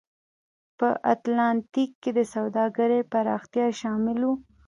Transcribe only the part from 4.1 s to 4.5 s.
و.